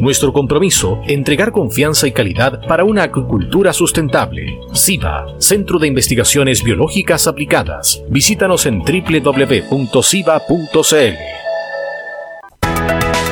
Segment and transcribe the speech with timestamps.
[0.00, 4.58] Nuestro compromiso, entregar confianza y calidad para una acuicultura sustentable.
[4.72, 8.02] SIVA, Centro de Investigaciones Biológicas Aplicadas.
[8.08, 9.90] Visítanos en www.siva.cl.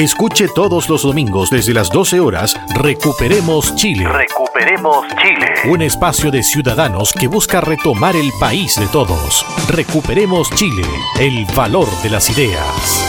[0.00, 4.08] Escuche todos los domingos desde las 12 horas Recuperemos Chile.
[4.08, 5.70] Recuperemos Chile.
[5.70, 9.44] Un espacio de ciudadanos que busca retomar el país de todos.
[9.68, 10.84] Recuperemos Chile,
[11.20, 13.04] el valor de las ideas.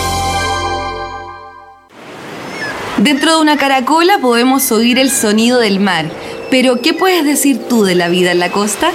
[2.98, 6.08] Dentro de una caracola podemos oír el sonido del mar
[6.52, 8.91] pero, ¿qué puedes decir tú de la vida en la costa?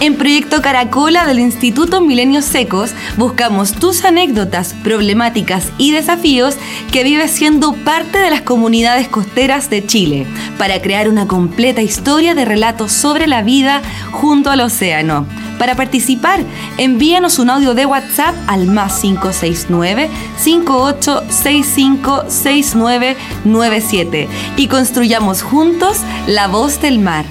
[0.00, 6.54] En Proyecto Caracola del Instituto Milenios Secos buscamos tus anécdotas, problemáticas y desafíos
[6.92, 10.28] que vives siendo parte de las comunidades costeras de Chile
[10.58, 13.82] para crear una completa historia de relatos sobre la vida
[14.12, 15.26] junto al océano.
[15.58, 16.40] Para participar,
[16.76, 26.78] envíanos un audio de WhatsApp al más 569 5865 6997 y construyamos juntos la voz
[26.98, 27.24] mar.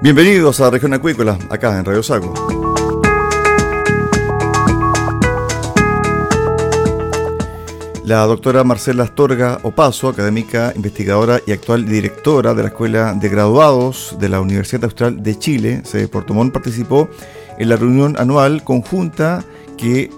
[0.00, 2.34] Bienvenidos a Región Acuícola, acá en Radio Sago.
[8.04, 14.16] La doctora Marcela Astorga Opaso, académica, investigadora y actual directora de la Escuela de Graduados
[14.18, 17.08] de la Universidad Austral de Chile, de Puerto Montt, participó
[17.58, 19.44] en la reunión anual conjunta
[19.78, 20.10] que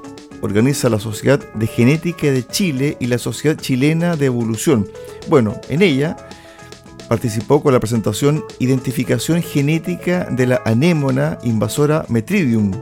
[0.44, 4.86] organiza la Sociedad de Genética de Chile y la Sociedad Chilena de Evolución.
[5.28, 6.16] Bueno, en ella
[7.08, 12.72] participó con la presentación Identificación genética de la anémona invasora Metridium,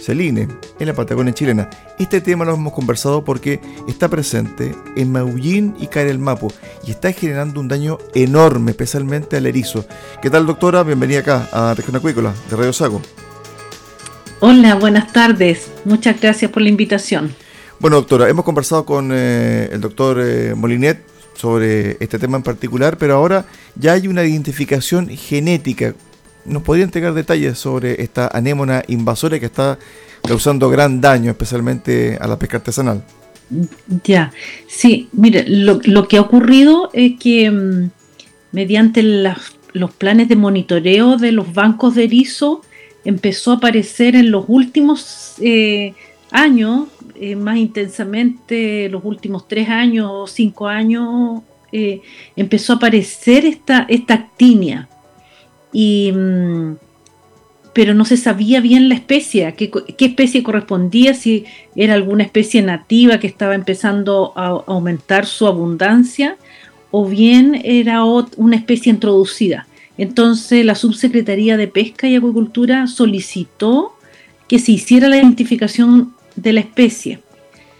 [0.00, 0.48] Celine,
[0.80, 1.68] en la Patagonia chilena.
[1.98, 6.48] Este tema lo hemos conversado porque está presente en Maullín y Mapo
[6.86, 9.84] y está generando un daño enorme, especialmente al erizo.
[10.20, 10.82] ¿Qué tal, doctora?
[10.82, 13.00] Bienvenida acá a Región Acuícola de Radio Sago.
[14.44, 15.70] Hola, buenas tardes.
[15.84, 17.32] Muchas gracias por la invitación.
[17.78, 21.00] Bueno, doctora, hemos conversado con eh, el doctor eh, Molinet
[21.34, 25.94] sobre este tema en particular, pero ahora ya hay una identificación genética
[26.44, 29.78] ¿Nos podría entregar detalles sobre esta anémona invasora que está
[30.26, 33.04] causando gran daño, especialmente a la pesca artesanal?
[34.02, 34.32] Ya,
[34.66, 37.90] sí, mire, lo, que ha ocurrido es que mm,
[38.50, 42.62] mediante los planes de monitoreo de los bancos de erizo
[43.04, 45.94] empezó a aparecer en los últimos eh,
[46.30, 51.42] años, eh, más intensamente los últimos tres años o cinco años,
[51.72, 52.00] eh,
[52.36, 54.88] empezó a aparecer esta, esta actinia
[55.72, 56.76] y, mm,
[57.72, 62.60] pero no se sabía bien la especie, qué, qué, especie correspondía, si era alguna especie
[62.60, 66.36] nativa que estaba empezando a aumentar su abundancia
[66.90, 69.66] o bien era una especie introducida.
[69.98, 73.96] Entonces la Subsecretaría de Pesca y Acuicultura solicitó
[74.48, 77.20] que se hiciera la identificación de la especie.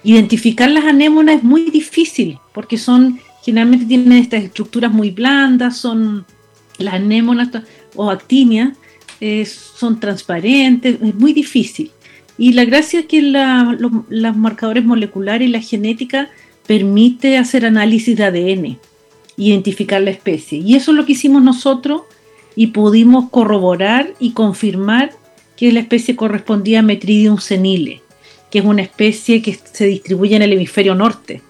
[0.05, 6.25] Identificar las anémonas es muy difícil porque son generalmente tienen estas estructuras muy blandas, son
[6.79, 7.49] las anémonas
[7.95, 8.75] o actinia
[9.25, 11.93] eh, son transparentes, es muy difícil.
[12.39, 16.29] Y la gracia es que los, marcadores moleculares y la genética
[16.67, 18.79] permite hacer análisis de ADN,
[19.37, 20.59] identificar la especie.
[20.59, 22.03] Y eso es lo que hicimos nosotros
[22.55, 25.13] y pudimos corroborar y confirmar
[25.57, 28.03] que la especie correspondía a Metridium senile,
[28.51, 31.43] que es una especie que se distribuye en el hemisferio norte.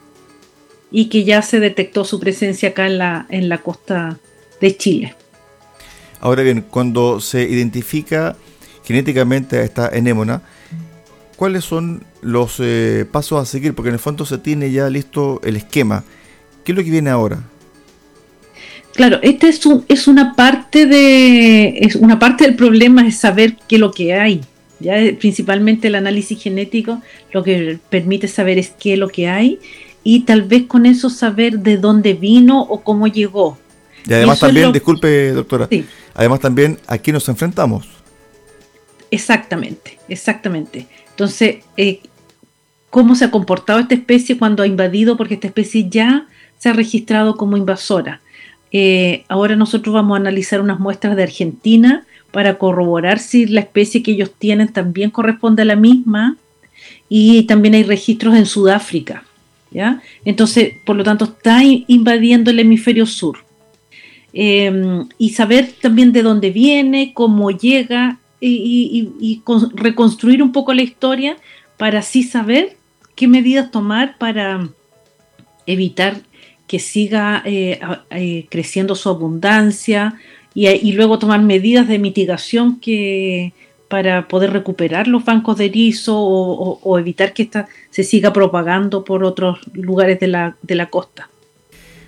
[0.94, 4.18] y que ya se detectó su presencia acá en la, en la costa
[4.60, 5.14] de Chile.
[6.20, 8.36] Ahora bien, cuando se identifica
[8.84, 10.42] genéticamente a esta enémona,
[11.36, 13.74] ¿cuáles son los eh, pasos a seguir?
[13.74, 16.04] Porque en el fondo se tiene ya listo el esquema.
[16.62, 17.42] ¿Qué es lo que viene ahora?
[18.94, 23.76] Claro, este es, es una parte de es una parte del problema es saber qué
[23.76, 24.42] es lo que hay.
[24.80, 27.00] Ya principalmente el análisis genético
[27.32, 29.60] lo que permite saber es qué es lo que hay
[30.04, 33.58] y tal vez con eso saber de dónde vino o cómo llegó.
[34.06, 35.68] Y además también, disculpe doctora,
[36.14, 37.86] además también a quién nos enfrentamos.
[39.10, 40.88] Exactamente, exactamente.
[41.10, 42.00] Entonces, eh,
[42.90, 45.16] ¿cómo se ha comportado esta especie cuando ha invadido?
[45.16, 46.26] Porque esta especie ya
[46.58, 48.20] se ha registrado como invasora.
[48.72, 54.02] Eh, ahora nosotros vamos a analizar unas muestras de Argentina para corroborar si la especie
[54.02, 56.36] que ellos tienen también corresponde a la misma.
[57.08, 59.24] Y también hay registros en Sudáfrica.
[59.70, 60.02] ¿ya?
[60.24, 63.38] Entonces, por lo tanto, está invadiendo el hemisferio sur.
[64.32, 69.42] Em, y saber también de dónde viene, cómo llega y,
[69.74, 71.36] reconstruir un poco la historia
[71.76, 72.76] para así saber
[73.14, 74.68] qué medidas tomar para
[75.66, 76.22] evitar
[76.72, 80.14] que siga eh, eh, creciendo su abundancia
[80.54, 83.52] y, luego tomar medidas de mitigación que
[83.88, 89.22] para poder recuperar los bancos de erizo o, evitar que esta se siga propagando por
[89.22, 91.28] otros lugares de la, de la costa.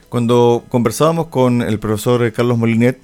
[0.09, 2.99] Cuando conversábamos con el profesor Carlos Molinet,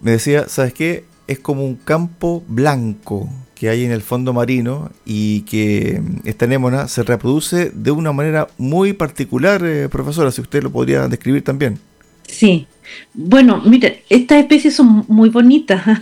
[0.00, 1.02] me decía, ¿sabes qué?
[1.26, 3.28] Es como un campo blanco
[3.60, 8.48] que hay en el fondo marino y que esta anémona se reproduce de una manera
[8.56, 11.78] muy particular, eh, profesora, si usted lo podría describir también.
[12.26, 12.66] Sí,
[13.12, 15.84] bueno, mire, estas especies son muy bonitas.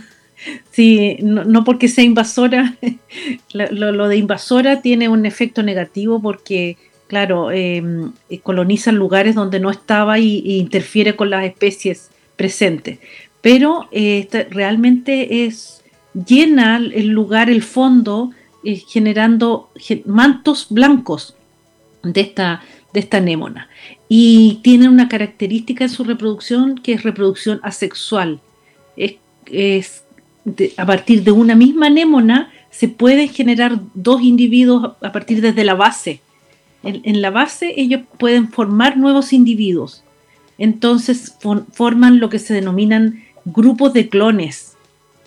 [0.71, 2.77] Sí, no, porque sea invasora,
[3.51, 6.77] lo, de invasora tiene un efecto negativo porque,
[7.07, 12.99] claro, em, eh, colonizan lugares donde no estaba y, interfiere con las especies presentes.
[13.41, 15.78] Pero eh, realmente es
[16.13, 18.31] llena el lugar, el fondo,
[18.63, 19.69] eh, generando
[20.05, 21.35] mantos blancos
[22.03, 22.61] de esta,
[22.93, 23.69] de esta anémona.
[24.07, 28.39] Y tiene una característica en su reproducción que es reproducción asexual.
[28.97, 30.03] Es,
[30.77, 35.73] a partir de una misma anémona se pueden generar dos individuos a partir desde la
[35.73, 36.21] base.
[36.83, 40.03] En, la base ellos pueden formar nuevos individuos.
[40.57, 41.35] Entonces
[41.71, 44.68] forman lo que se denominan grupos de clones.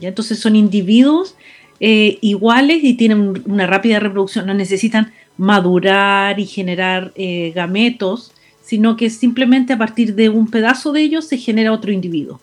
[0.09, 1.37] Entonces son individuos
[1.81, 8.33] eh, iguales y tienen una rápida reproducción, no necesitan madurar y generar eh, gametos,
[8.65, 12.41] sino que simplemente a partir de un pedazo de ellos se genera otro individuo.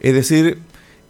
[0.00, 0.58] Es decir,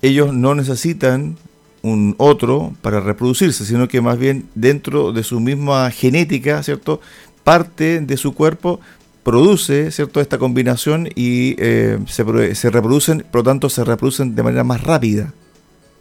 [0.02, 1.36] ellos no necesitan
[1.82, 7.00] un otro para reproducirse, sino que más bien dentro de su misma genética, ¿cierto?
[7.44, 8.80] Parte de su cuerpo
[9.22, 10.20] produce, ¿cierto?
[10.20, 14.82] Esta combinación y eh, se, se reproducen, por lo tanto se reproducen de manera más
[14.82, 15.32] rápida.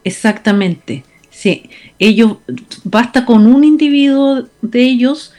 [0.04, 1.04] Exactamente.
[1.30, 2.38] Sí, ellos
[2.84, 5.34] basta con un individuo de ellos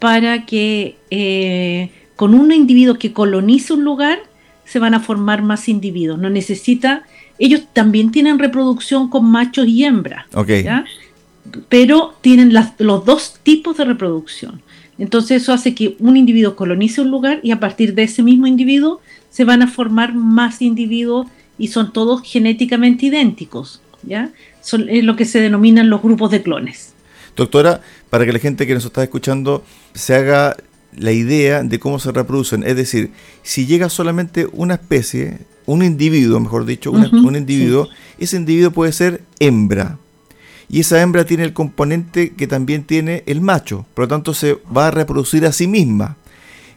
[0.00, 4.18] para que eh, con un individuo que colonice un lugar
[4.64, 6.18] se van a formar más individuos.
[6.18, 7.04] No necesita,
[7.38, 10.26] ellos también tienen reproducción con machos y hembras,
[11.68, 14.62] pero tienen los dos tipos de reproducción.
[14.98, 18.46] Entonces eso hace que un individuo colonice un lugar y a partir de ese mismo
[18.46, 19.00] individuo
[19.30, 21.26] se van a formar más individuos
[21.58, 23.80] y son todos genéticamente idénticos.
[24.06, 24.32] ¿Ya?
[24.60, 26.92] Son es lo que se denominan los grupos de clones.
[27.36, 27.80] Doctora,
[28.10, 30.56] para que la gente que nos está escuchando se haga
[30.96, 33.10] la idea de cómo se reproducen, es decir,
[33.42, 39.22] si llega solamente una especie, un individuo, mejor dicho, un individuo, ese individuo puede ser
[39.40, 39.98] hembra.
[40.68, 44.58] Y esa hembra tiene el componente que también tiene el macho, por lo tanto se
[44.74, 46.16] va a reproducir a sí misma.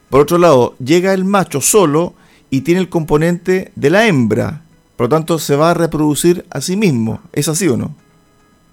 [0.10, 2.16] Por otro lado, llega el macho solo
[2.50, 4.64] y tiene el componente de la hembra,
[4.98, 7.22] por lo tanto, se va a reproducir a sí mismo.
[7.32, 7.96] ¿Es así o no?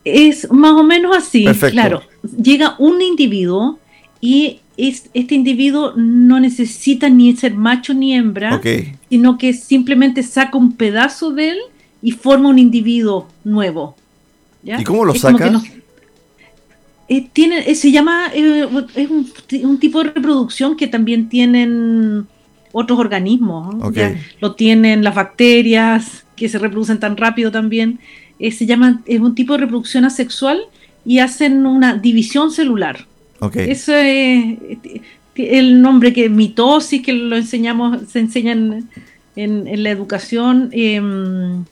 [0.05, 1.47] Es más o menos así.
[1.71, 2.03] Claro,
[2.43, 3.79] llega un individuo
[4.21, 8.61] y este individuo no necesita ni ser macho ni hembra,
[9.09, 11.59] sino que simplemente saca un pedazo de él
[12.03, 13.95] y forma un individuo nuevo.
[14.65, 15.61] ¿Y cómo lo saca?
[17.07, 19.11] Eh, tiene, eh, se llama, eh, es
[19.63, 22.27] un, tipo de reproducción que también tienen
[22.75, 23.77] otros organismos.
[24.41, 28.01] lo tienen las bacterias que se reproducen tan rápido también.
[28.39, 30.61] Eh, se llama, es un tipo de reproducción asexual
[31.07, 33.07] y hacen una división celular.
[33.39, 33.71] Okay.
[33.71, 34.59] Eso es
[35.37, 38.53] el nombre que mitosis, que lo enseñamos, se enseña
[39.37, 41.65] en, la educación, em,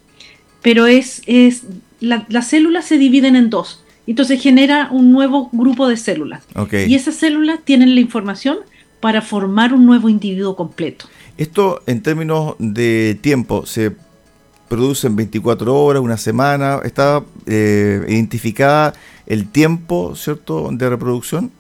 [0.63, 1.65] pero es, es
[2.01, 3.83] las células se dividen en dos.
[4.07, 6.45] Entonces genera un nuevo grupo de células.
[6.87, 8.59] Y esas células tienen la información
[9.03, 11.07] para formar un nuevo individuo completo.
[11.37, 13.97] Esto en términos de tiempo, ¿se
[14.69, 16.79] produce en 24 horas, una semana?
[16.85, 18.95] ¿Está eh, identificada
[19.27, 21.51] el tiempo, ¿cierto?, de reproducción.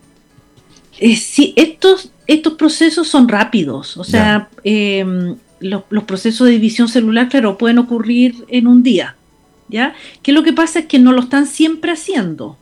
[1.01, 6.87] Eh, sí, estos, estos procesos son rápidos, o sea, em, los, los, procesos de división
[6.87, 9.17] celular, claro, pueden ocurrir en un día,
[9.69, 9.95] ¿ya?
[10.23, 12.57] Que lo que pasa es que no lo están siempre haciendo,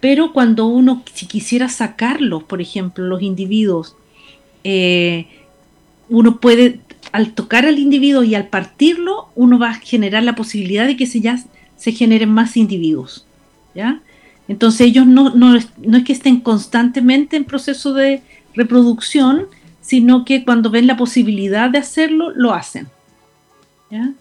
[0.00, 3.96] pero cuando uno, si quisiera sacarlos, por ejemplo, los individuos,
[4.64, 5.26] eh,
[6.08, 6.80] uno puede,
[7.12, 11.06] al tocar al individuo y al partirlo, uno va a generar la posibilidad de que
[11.06, 11.42] se, ya,
[11.76, 13.26] se generen más individuos,
[13.74, 14.00] ¿ya?
[14.48, 18.20] Entonces ellos no, no, no es que estén constantemente en proceso de
[18.54, 19.46] reproducción,
[19.80, 22.88] sino que cuando ven la posibilidad de hacerlo, lo hacen.
[23.90, 24.12] ¿Ya?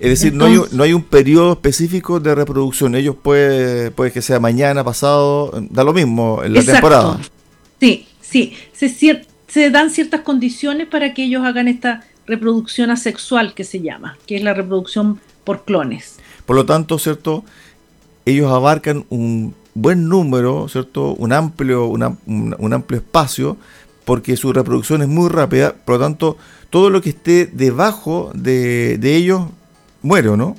[0.00, 2.94] Es decir, no, hay, no hay un periodo específico de reproducción.
[2.94, 7.20] Ellos puede, puede que sea mañana, pasado, da lo mismo en la temporada.
[7.78, 8.54] Sí, sí.
[8.72, 8.88] Se,
[9.50, 14.36] se dan ciertas condiciones para que ellos hagan esta reproducción asexual que se llama, que
[14.36, 16.18] es la reproducción por clones.
[16.46, 17.44] Por lo tanto, ¿cierto?
[18.24, 21.14] Ellos abarcan un buen número, ¿cierto?
[21.14, 22.02] Un amplio, un,
[22.72, 23.56] amplio espacio,
[24.04, 26.36] porque su reproducción es muy rápida, por lo tanto,
[26.70, 29.48] todo lo que esté debajo de, ellos
[30.02, 30.56] muere, no?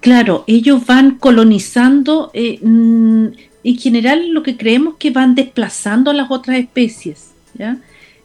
[0.00, 3.26] Claro, ellos van colonizando, eh, mm,
[3.62, 7.78] en general lo que creemos que van desplazando a las otras especies, ¿ya?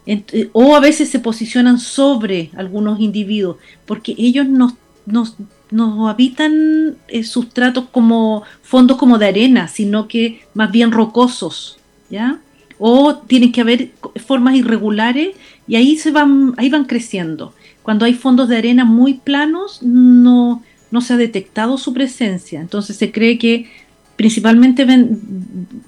[0.06, 5.36] Eh, o a veces se posicionan sobre algunos individuos, porque ellos nos, nos
[5.70, 12.38] no habitan eh, sustratos como fondos como de arena, sino que más bien rocosos, ¿ya?
[12.78, 13.90] O tienen que haber
[14.26, 15.34] formas irregulares
[15.66, 17.52] y ahí se van, ahí van creciendo.
[17.82, 22.60] Cuando hay fondos de arena muy planos, no, no se ha detectado su presencia.
[22.60, 23.68] Entonces se cree que
[24.14, 24.86] principalmente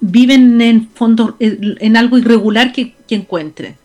[0.00, 3.76] viven en fondos, en algo irregular que, que encuentren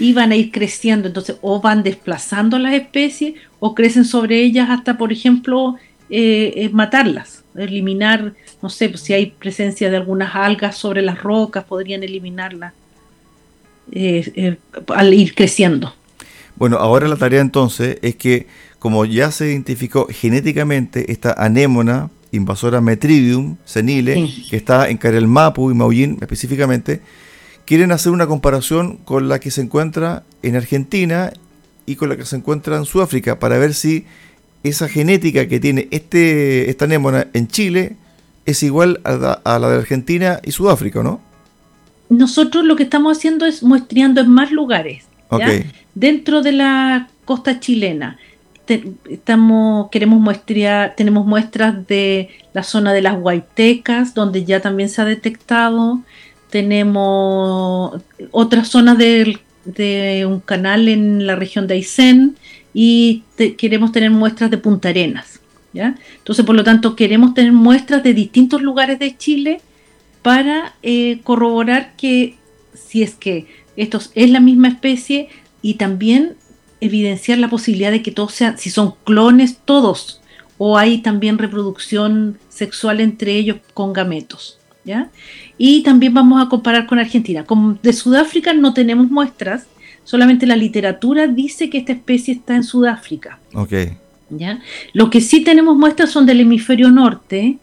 [0.00, 1.06] y van a ir creciendo.
[1.06, 5.76] Entonces, o van desplazando las especies o crecen sobre ellas hasta, por ejemplo,
[6.08, 11.22] eh, eh, matarlas, eliminar, no sé, pues, si hay presencia de algunas algas sobre las
[11.22, 12.72] rocas, podrían eliminarlas
[13.92, 14.56] eh,
[14.88, 15.94] al ir creciendo.
[16.56, 18.46] Bueno, ahora la tarea entonces es que,
[18.78, 25.74] como ya se identificó genéticamente esta anémona invasora Metridium senile, que está en Carelmapu y
[25.74, 27.00] Maullín específicamente,
[27.70, 31.32] quieren hacer una comparación con la que se encuentra en Argentina
[31.86, 34.06] y con la que se encuentra en Sudáfrica para ver si
[34.64, 37.94] esa genética que tiene este, esta anémona en Chile
[38.44, 41.20] es igual a la, de Argentina y Sudáfrica, ¿no?
[42.08, 45.04] Nosotros lo que estamos haciendo es muestreando en más lugares.
[45.94, 48.18] Dentro de la costa chilena.
[48.66, 55.02] estamos, queremos muestrear, tenemos muestras de la zona de las Huaytecas, donde ya también se
[55.02, 56.00] ha detectado
[56.50, 59.38] tenemos otras zonas de,
[60.26, 62.36] un canal en la región de Aysén
[62.74, 63.22] y
[63.58, 65.40] queremos tener muestras de Punta Arenas.
[65.72, 65.96] ¿ya?
[66.18, 69.60] Entonces, por lo tanto, queremos tener muestras de distintos lugares de Chile
[70.22, 72.36] para eh, corroborar que
[72.74, 75.28] si es que esto es la misma especie
[75.62, 76.34] y también
[76.80, 80.20] evidenciar la posibilidad de que todos sean, si son clones todos,
[80.58, 84.59] o hay también reproducción sexual entre ellos con gametos.
[84.90, 85.08] ¿Ya?
[85.56, 87.44] Y también vamos a comparar con Argentina.
[87.44, 89.66] Como de Sudáfrica no tenemos muestras,
[90.04, 93.38] solamente la literatura dice que esta especie está en Sudáfrica.
[94.30, 94.60] ¿ya?
[94.92, 97.58] Lo que sí tenemos muestras son del hemisferio norte,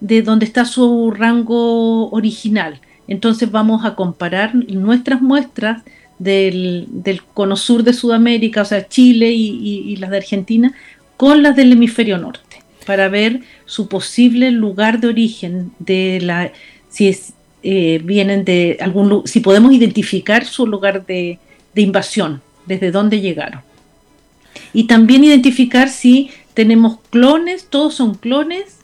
[0.00, 2.80] de donde está su rango original.
[3.06, 5.82] Entonces vamos a comparar nuestras muestras
[6.18, 6.88] del,
[7.34, 10.72] cono sur de Sudamérica, o sea, Chile y las de Argentina,
[11.16, 12.51] con las del hemisferio norte,
[12.82, 16.52] para ver su posible lugar de origen de la
[16.88, 21.38] si es, eh, vienen de algún si podemos identificar su lugar de,
[21.74, 23.62] invasión, desde dónde llegaron.
[24.74, 28.76] Y también identificar si tenemos clones, todos son clones,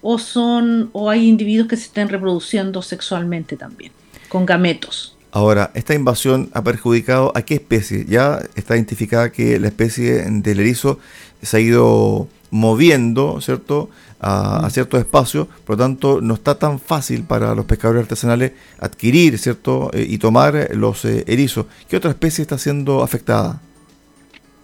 [0.00, 3.90] o son, o hay individuos que se estén reproduciendo sexualmente también,
[4.28, 5.16] con gametos.
[5.32, 8.06] Ahora, ¿esta invasión ha perjudicado a qué especie?
[8.08, 11.00] Ya está identificada que la especie del erizo
[11.42, 13.90] se ha ido moviendo, ¿cierto?
[14.20, 14.70] A, mm.
[14.70, 19.90] ciertos espacios, por lo tanto no está tan fácil para los pescadores artesanales adquirir, ¿cierto?
[19.92, 21.66] Eh, y tomar los eh, erizos.
[21.88, 23.60] ¿Qué otra especie está siendo afectada?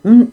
[0.02, 0.24] Mm,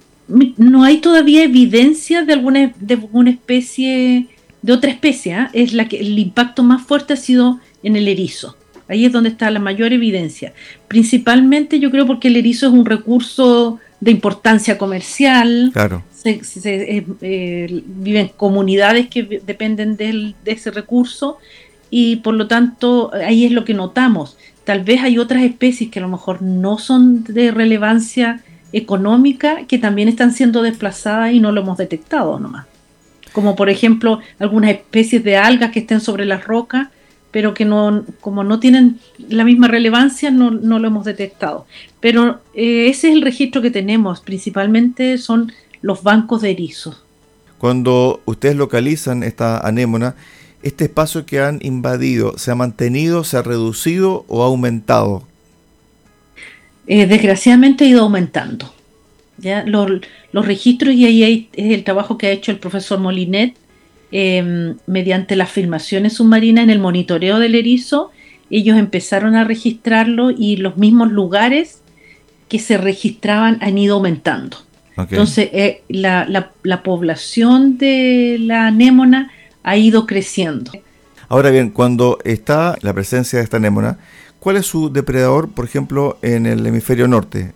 [0.58, 4.28] no hay todavía evidencia de alguna, de alguna especie,
[4.62, 5.34] de otra especie.
[5.34, 5.50] ¿ah?
[5.54, 8.56] Es la que el impacto más fuerte ha sido en el erizo.
[8.88, 10.54] Ahí es donde está la mayor evidencia.
[10.88, 15.70] Principalmente yo creo porque el erizo es un recurso de importancia comercial.
[15.74, 16.04] Claro.
[16.24, 21.40] Eh, eh, viven comunidades que dependen de ese recurso
[21.90, 24.38] y por lo tanto ahí es lo que notamos.
[24.64, 29.80] tal vez hay otras especies que a lo mejor no son de relevancia económica que
[29.80, 32.68] también están siendo desplazadas y no lo hemos detectado nomás.
[33.34, 36.90] Como por ejemplo algunas especies de algas que estén sobre las rocas,
[37.32, 41.66] pero que no, como no tienen la misma relevancia, no, lo hemos detectado.
[42.00, 47.04] Pero eh, ese es el registro que tenemos, principalmente son los bancos de erizos.
[47.58, 50.16] Cuando ustedes localizan esta anémona,
[50.64, 55.28] ¿este espacio que han invadido se ha mantenido, se ha reducido o ha aumentado?
[56.88, 58.74] Eh, desgraciadamente ha ido aumentando.
[59.38, 59.64] ¿ya?
[59.66, 60.02] Los,
[60.34, 63.56] registros, y ahí es el trabajo que ha hecho el profesor Molinet,
[64.12, 68.12] em, mediante las filmaciones submarinas en el monitoreo del erizo,
[68.50, 71.82] ellos empezaron a registrarlo y los mismos lugares
[72.50, 74.58] que se registraban han ido aumentando.
[74.98, 76.26] Entonces, eh, la,
[76.64, 79.32] la, población de la anémona
[79.64, 80.72] ha ido creciendo.
[81.30, 83.98] Ahora bien, cuando está la presencia de esta anémona,
[84.40, 87.54] ¿cuál es su depredador, por ejemplo, en el hemisferio norte?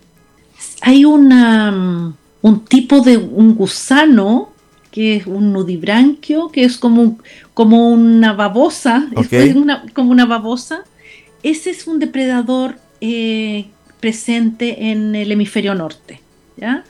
[0.80, 4.52] Hay una, mm, un tipo de un gusano
[4.90, 7.18] que es un nudibranquio, que es como,
[7.52, 9.54] como una babosa, es
[9.92, 10.84] como una babosa.
[11.42, 13.66] Ese es un depredador eh,
[14.00, 16.22] presente en el hemisferio norte.
[16.56, 16.84] ¿ya?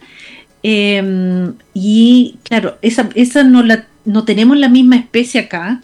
[0.68, 5.80] Em, y claro, esa, esa no, la, no tenemos la misma especie acá,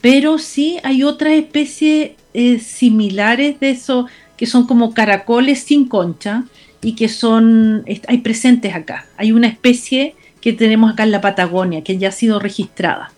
[0.00, 4.06] pero sí hay otras especies eh, similares de eso,
[4.38, 6.44] que son como caracoles sin concha
[6.80, 9.04] y que son, hay presentes acá.
[9.18, 13.12] Hay una especie que tenemos acá en la Patagonia, que ya ha sido registrada.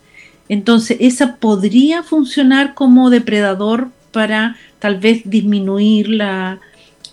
[0.48, 6.58] Entonces, esa podría funcionar como depredador para tal vez disminuir la,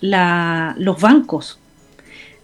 [0.02, 1.60] los bancos,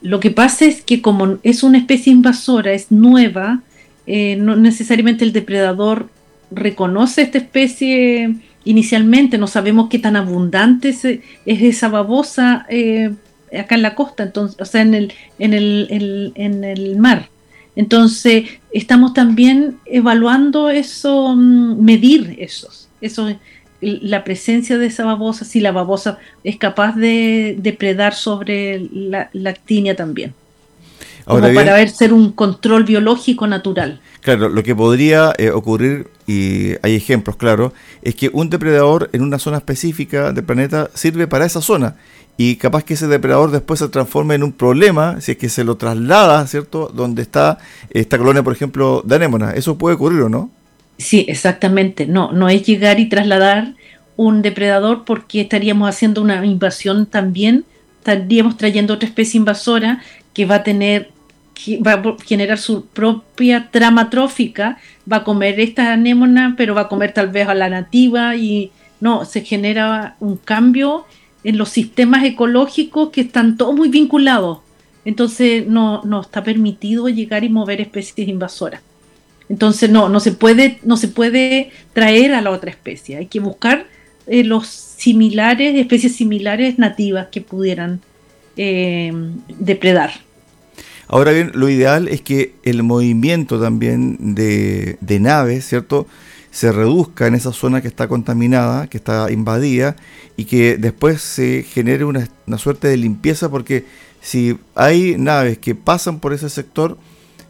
[0.01, 3.61] lo que pasa es que como es una especie invasora, es nueva,
[4.07, 6.09] eh, no necesariamente el depredador
[6.49, 11.05] reconoce esta especie inicialmente, no sabemos qué tan abundante es,
[11.45, 13.11] esa babosa eh,
[13.57, 14.93] acá en la costa, entonces, o sea, en
[15.39, 17.29] el, mar.
[17.75, 23.35] Entonces, estamos también evaluando eso, mm, medir esos, esos
[23.81, 29.95] la presencia de esa babosa, si la babosa es capaz de depredar sobre la, actinia
[29.95, 30.33] también.
[31.25, 33.99] Como para ver ser un control biológico natural.
[34.21, 39.21] Claro, lo que podría eh, ocurrir, y hay ejemplos, claro, es que un depredador en
[39.21, 41.95] una zona específica del planeta sirve para esa zona
[42.37, 45.63] y capaz que ese depredador después se transforme en un problema si es que se
[45.63, 46.91] lo traslada, ¿cierto?
[46.93, 47.59] Donde está
[47.91, 49.51] esta colonia, por ejemplo, de anémona.
[49.51, 50.49] ¿Eso puede ocurrir o no?
[51.01, 52.05] Sí, exactamente.
[52.05, 53.73] No, no es llegar y trasladar
[54.17, 57.65] un depredador porque estaríamos haciendo una invasión también,
[57.97, 60.01] estaríamos trayendo otra especie invasora
[60.33, 61.09] que va a tener
[61.85, 64.79] va a generar su propia trama trófica,
[65.11, 68.71] va a comer esta anémona, pero va a comer tal vez a la nativa y
[68.99, 71.05] no, se genera un cambio
[71.43, 74.59] en los sistemas ecológicos que están todos muy vinculados.
[75.05, 78.81] Entonces no, no está permitido llegar y mover especies invasoras.
[79.51, 83.17] Entonces no, no se puede, no se puede traer a la otra especie.
[83.17, 83.85] Hay que buscar
[84.25, 87.99] eh, los similares, especies similares nativas que pudieran
[88.55, 89.11] eh,
[89.59, 90.11] depredar.
[91.09, 96.07] Ahora bien, lo ideal es que el movimiento también de, naves, ¿cierto?
[96.49, 99.97] se reduzca en esa zona que está contaminada, que está invadida,
[100.37, 103.83] y que después se genere una, una, suerte de limpieza, porque
[104.21, 106.97] si hay naves que pasan por ese sector,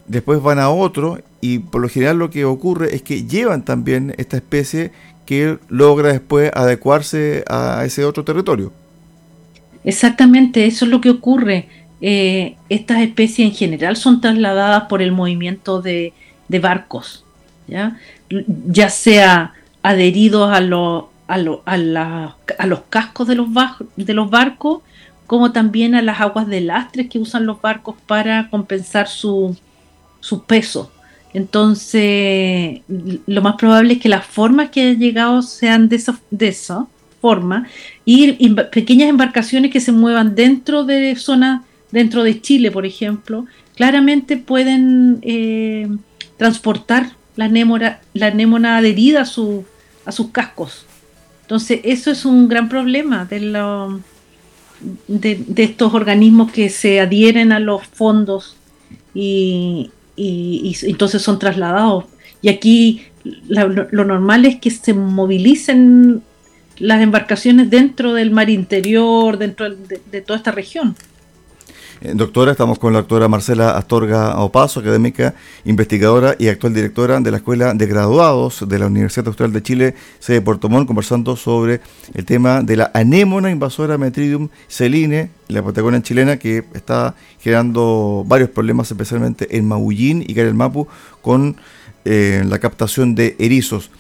[0.08, 4.14] después van a otro y por lo general lo que ocurre es que llevan también
[4.18, 4.92] esta especie
[5.26, 8.72] que logra después adecuarse a ese otro territorio.
[9.84, 11.68] Exactamente, eso es lo que ocurre.
[12.02, 16.14] Eh, estas especies en general son trasladadas por el movimiento de,
[16.62, 17.24] barcos,
[17.68, 17.98] ¿ya?
[18.68, 23.48] ya sea adheridos a, a, a, los cascos de los,
[23.96, 24.82] de los barcos,
[25.28, 29.56] como también a las aguas de lastres que usan los barcos para compensar su,
[30.22, 30.92] su peso.
[31.34, 36.48] Entonces, lo más probable es que las formas que hayan llegado sean de esa, de
[36.50, 36.88] esa
[37.22, 37.68] forma
[38.06, 44.38] y, pequeñas embarcaciones que se muevan dentro de zonas, dentro de Chile, por ejemplo, claramente
[44.38, 45.88] pueden eh,
[46.38, 49.64] transportar la anémona, la anémona adherida a, su,
[50.06, 50.86] a sus cascos.
[51.44, 53.40] Entonces, eso es un gran problema de,
[55.08, 58.58] de estos organismos que se adhieren a los fondos
[59.14, 62.06] y, y, entonces son trasladados.
[62.42, 63.04] Y aquí
[63.48, 66.24] lo normal es que se movilicen
[66.82, 70.96] las embarcaciones dentro del mar interior, dentro de, toda esta región.
[72.04, 75.36] Eh, doctora, estamos con la doctora Marcela Astorga Opaso, académica,
[75.66, 79.96] investigadora y actual directora de la Escuela de Graduados de la Universidad Austral de Chile,
[80.18, 81.80] sede de Puerto Montt, conversando sobre
[82.16, 88.50] el tema de la anémona invasora Metridium celine, la Patagonia chilena, que está generando varios
[88.50, 90.88] problemas, especialmente en Maullín y Mapu,
[91.22, 91.56] con
[92.06, 93.92] eh, la captación de erizos.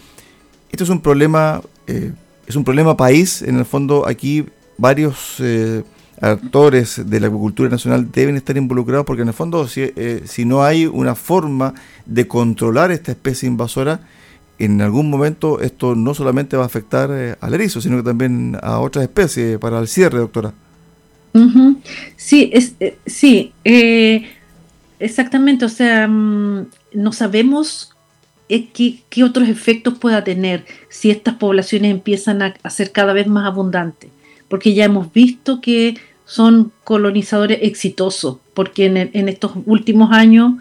[0.71, 2.13] Esto es un problema, eh,
[2.47, 4.47] es un problema país, en el fondo aquí
[4.79, 5.39] varios
[6.21, 10.45] actores de la agricultura nacional deben estar involucrados porque en el fondo si, eh, si
[10.45, 11.73] no hay una forma
[12.05, 14.01] de controlar esta especie invasora,
[14.59, 18.57] en algún momento esto no solamente va a afectar eh, al erizo, sino que también
[18.61, 20.53] a otras especies para el cierre, doctora.
[22.17, 23.53] Sí, es, eh, sí
[25.01, 25.65] exactamente.
[25.65, 27.93] O sea, mm, no sabemos
[28.47, 33.27] qué, qué, otros efectos pueda tener si estas poblaciones empiezan a, a ser cada vez
[33.27, 34.11] más abundantes.
[34.47, 35.97] Porque ya hemos visto que
[36.31, 40.53] son colonizadores exitosos, porque en, estos últimos años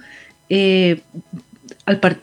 [0.49, 1.01] eh,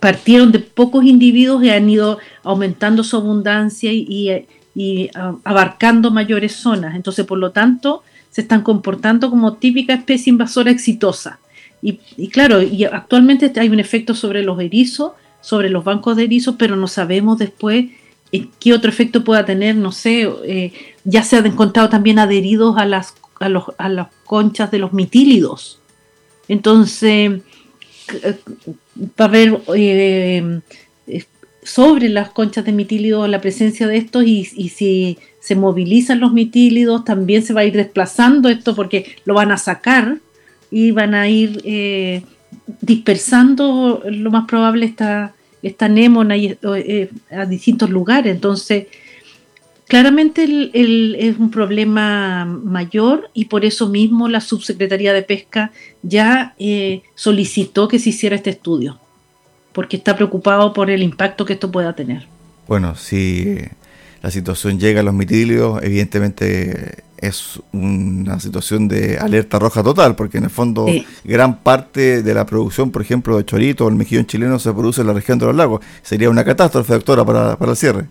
[0.01, 4.43] partieron de pocos individuos y han ido aumentando su abundancia y,
[5.45, 6.93] abarcando mayores zonas.
[6.93, 11.39] Entonces, por lo tanto, se están comportando como típica especie invasora exitosa.
[11.81, 12.59] Y, claro,
[12.91, 17.37] actualmente hay un efecto sobre los erizos, sobre los bancos de erizos, pero no sabemos
[17.37, 17.85] después
[18.59, 20.73] qué otro efecto pueda tener, no sé, eh,
[21.05, 24.93] ya se han encontrado también adheridos a las a, los, a las conchas de los
[24.93, 25.79] mitílidos.
[26.47, 27.41] Entonces,
[29.19, 30.61] va a haber eh,
[31.07, 31.23] eh,
[31.63, 37.05] sobre las conchas de mitílidos la presencia de estos y, si se movilizan los mitílidos
[37.05, 40.17] también se va a ir desplazando esto porque lo van a sacar
[40.71, 42.23] y van a ir eh,
[42.81, 46.35] dispersando lo más probable esta, esta anémona
[47.31, 48.35] a distintos lugares.
[48.35, 48.87] Entonces,
[49.87, 55.71] Claramente el, es un problema mayor y por eso mismo la Subsecretaría de Pesca
[56.03, 58.99] ya eh, solicitó que se hiciera este estudio,
[59.71, 62.27] porque está preocupado por el impacto que esto pueda tener.
[62.67, 63.59] Bueno, si
[64.21, 70.37] la situación llega a los mitílidos, evidentemente es una situación de alerta roja total, porque
[70.37, 70.85] en el fondo
[71.23, 74.99] gran parte de la producción, por ejemplo, de chorito o el mejillón chileno se produce
[74.99, 75.79] en la región de los lagos.
[76.03, 78.05] Sería una catástrofe, doctora, para, para el cierre.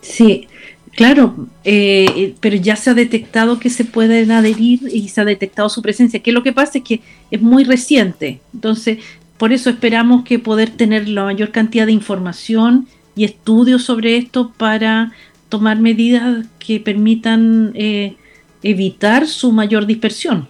[0.00, 0.48] Sí,
[0.96, 5.68] Claro, eh, pero ya se ha detectado que se pueden adherir y se ha detectado
[5.68, 6.20] su presencia.
[6.20, 8.40] Que lo que pasa es que es muy reciente.
[8.52, 8.98] Entonces,
[9.36, 14.52] por eso esperamos que poder tener la mayor cantidad de información y estudios sobre esto
[14.56, 15.12] para
[15.48, 18.16] tomar medidas que permitan eh,
[18.62, 20.48] evitar su mayor dispersión.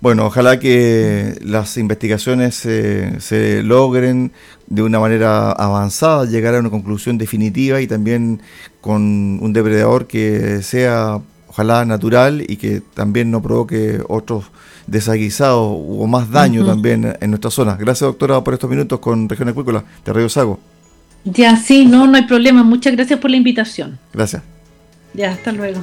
[0.00, 4.32] Bueno, ojalá que las investigaciones se logren
[4.68, 8.40] de una manera avanzada, llegar a una conclusión definitiva y también
[8.80, 9.02] con
[9.42, 14.44] un depredador que sea, ojalá, natural y que también no provoque otros
[14.86, 17.76] desaguisados o más daño también en nuestra zona.
[17.76, 20.60] Gracias, doctora, por estos minutos con Región Acuícola de Radio Sago.
[21.24, 22.62] Ya, sí, no, no hay problema.
[22.62, 23.98] Muchas gracias por la invitación.
[24.12, 24.42] Gracias.
[25.12, 25.82] Ya, hasta luego.